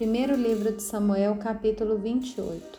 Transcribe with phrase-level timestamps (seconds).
[0.00, 2.78] Primeiro livro de Samuel, capítulo 28.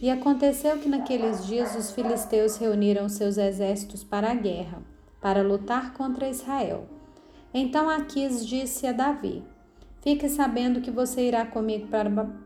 [0.00, 4.80] E aconteceu que naqueles dias os filisteus reuniram seus exércitos para a guerra,
[5.20, 6.86] para lutar contra Israel.
[7.52, 9.42] Então Aquis disse a Davi:
[10.02, 11.88] Fique sabendo que você irá comigo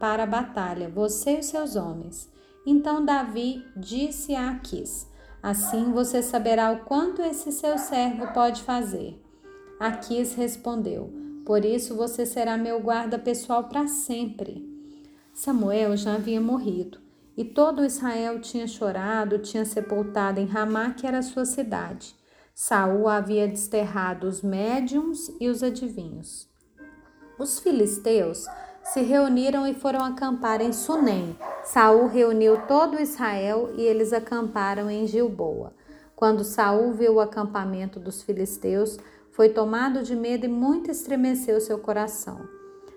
[0.01, 2.27] para, a batalha, você e os seus homens.
[2.67, 5.07] Então Davi disse a Aquis:
[5.43, 9.23] Assim você saberá o quanto esse seu servo pode fazer.
[9.79, 14.69] Aquis respondeu: por isso você será meu guarda pessoal para sempre.
[15.33, 16.99] Samuel já havia morrido,
[17.37, 22.17] e todo Israel tinha chorado, tinha sepultado em Ramá, que era sua cidade.
[22.53, 26.49] Saul havia desterrado os médiums e os adivinhos.
[27.39, 28.47] Os filisteus
[28.83, 31.37] se reuniram e foram acampar em Sunem.
[31.63, 35.73] Saul reuniu todo Israel e eles acamparam em Gilboa.
[36.17, 38.99] Quando Saul viu o acampamento dos filisteus,
[39.37, 42.49] foi tomado de medo e muito estremeceu seu coração.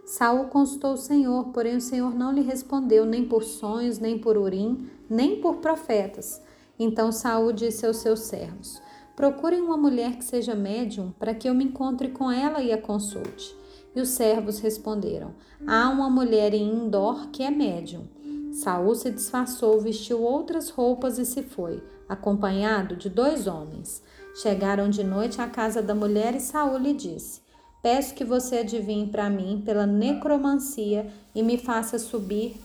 [0.06, 4.38] Saul consultou o Senhor, porém o Senhor não lhe respondeu nem por sonhos, nem por
[4.38, 6.42] urim, nem por profetas.
[6.80, 8.82] Então Saul disse aos seus servos:
[9.18, 12.82] Procurem uma mulher que seja médium, para que eu me encontre com ela e a
[12.82, 13.54] consulte.
[13.94, 15.36] E os servos responderam:
[15.68, 18.08] Há uma mulher em Indor que é médium.
[18.54, 24.02] Saul se disfarçou, vestiu outras roupas e se foi, acompanhado de dois homens.
[24.36, 27.42] Chegaram de noite à casa da mulher e Saul lhe disse:
[27.82, 32.56] Peço que você adivinhe para mim pela necromancia e me faça subir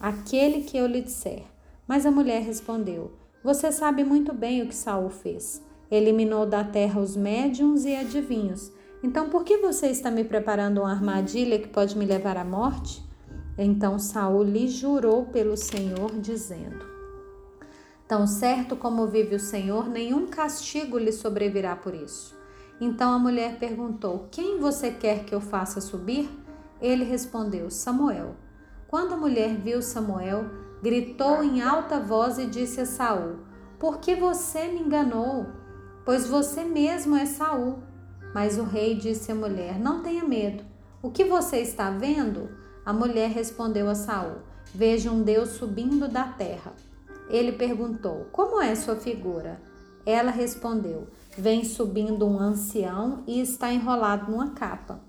[0.00, 1.44] aquele que eu lhe disser.
[1.86, 3.12] Mas a mulher respondeu:
[3.44, 5.62] Você sabe muito bem o que Saul fez.
[5.90, 8.72] Eliminou da terra os médiums e adivinhos.
[9.02, 13.02] Então por que você está me preparando uma armadilha que pode me levar à morte?
[13.58, 16.91] Então Saul lhe jurou pelo Senhor, dizendo:
[18.12, 22.38] Tão certo como vive o Senhor, nenhum castigo lhe sobrevirá por isso.
[22.78, 26.28] Então a mulher perguntou: Quem você quer que eu faça subir?
[26.78, 28.36] Ele respondeu: Samuel.
[28.86, 30.44] Quando a mulher viu Samuel,
[30.82, 33.38] gritou em alta voz e disse a Saul:
[33.78, 35.46] Por que você me enganou?
[36.04, 37.78] Pois você mesmo é Saul.
[38.34, 40.62] Mas o rei disse à mulher: Não tenha medo.
[41.00, 42.50] O que você está vendo?
[42.84, 44.42] A mulher respondeu a Saul:
[44.74, 46.74] Veja um Deus subindo da terra.
[47.28, 49.60] Ele perguntou: Como é sua figura?
[50.04, 51.06] Ela respondeu:
[51.36, 55.00] Vem subindo um ancião e está enrolado numa capa.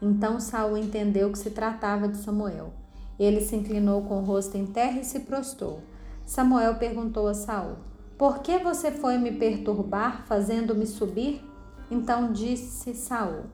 [0.00, 2.72] Então Saul entendeu que se tratava de Samuel.
[3.18, 5.80] Ele se inclinou com o rosto em terra e se prostrou.
[6.26, 7.76] Samuel perguntou a Saul:
[8.18, 11.42] Por que você foi me perturbar, fazendo-me subir?
[11.90, 13.44] Então disse Saul: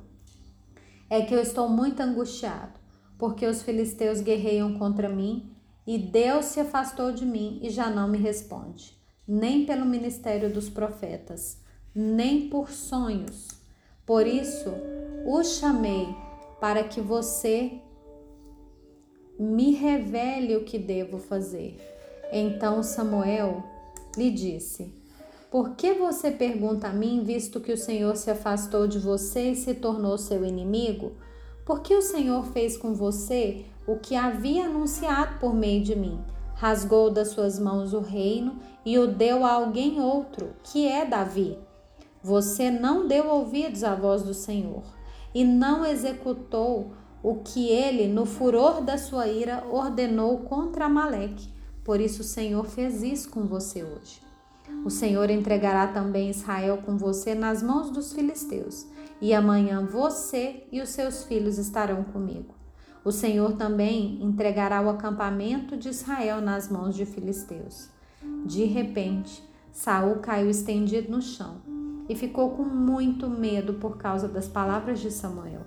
[1.08, 2.80] É que eu estou muito angustiado,
[3.18, 5.50] porque os filisteus guerreiam contra mim
[5.90, 8.96] e Deus se afastou de mim e já não me responde,
[9.26, 11.58] nem pelo ministério dos profetas,
[11.92, 13.48] nem por sonhos.
[14.06, 14.70] Por isso,
[15.26, 16.06] o chamei
[16.60, 17.80] para que você
[19.36, 21.76] me revele o que devo fazer.
[22.30, 23.60] Então Samuel
[24.16, 24.94] lhe disse:
[25.50, 29.56] Por que você pergunta a mim, visto que o Senhor se afastou de você e
[29.56, 31.16] se tornou seu inimigo?
[31.66, 36.20] Por que o Senhor fez com você o que havia anunciado por meio de mim.
[36.54, 41.58] Rasgou das suas mãos o reino e o deu a alguém outro, que é Davi.
[42.22, 44.84] Você não deu ouvidos à voz do Senhor
[45.34, 51.52] e não executou o que ele, no furor da sua ira, ordenou contra Amaleque.
[51.82, 54.22] Por isso o Senhor fez isso com você hoje.
[54.84, 58.86] O Senhor entregará também Israel com você nas mãos dos filisteus,
[59.20, 62.59] e amanhã você e os seus filhos estarão comigo.
[63.04, 67.88] O Senhor também entregará o acampamento de Israel nas mãos de filisteus.
[68.44, 71.62] De repente, Saul caiu estendido no chão
[72.08, 75.62] e ficou com muito medo por causa das palavras de Samuel.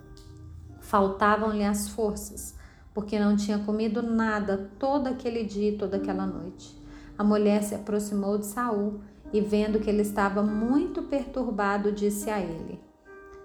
[0.80, 2.56] Faltavam-lhe as forças,
[2.94, 6.78] porque não tinha comido nada todo aquele dia e toda aquela noite.
[7.18, 9.00] A mulher se aproximou de Saul
[9.32, 12.80] e, vendo que ele estava muito perturbado, disse a ele: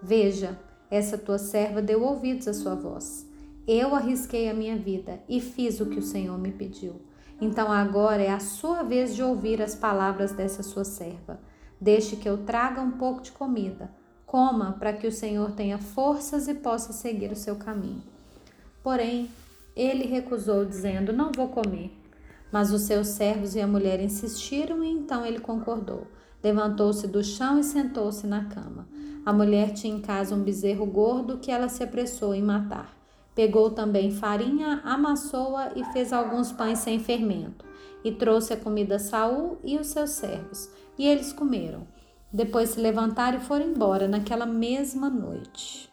[0.02, 0.58] Veja,
[0.90, 3.27] essa tua serva deu ouvidos à sua voz.
[3.68, 7.02] Eu arrisquei a minha vida e fiz o que o Senhor me pediu.
[7.38, 11.38] Então agora é a sua vez de ouvir as palavras dessa sua serva.
[11.78, 13.90] Deixe que eu traga um pouco de comida.
[14.24, 18.02] Coma para que o Senhor tenha forças e possa seguir o seu caminho.
[18.82, 19.28] Porém,
[19.76, 21.92] ele recusou, dizendo: Não vou comer.
[22.50, 26.06] Mas os seus servos e a mulher insistiram e então ele concordou.
[26.42, 28.88] Levantou-se do chão e sentou-se na cama.
[29.26, 32.97] A mulher tinha em casa um bezerro gordo que ela se apressou em matar.
[33.38, 37.64] Pegou também farinha, amassou-a e fez alguns pães sem fermento.
[38.02, 40.68] E trouxe a comida a Saul e os seus servos,
[40.98, 41.86] e eles comeram.
[42.32, 45.87] Depois se levantaram e foram embora naquela mesma noite.